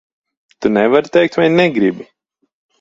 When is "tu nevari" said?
0.59-1.11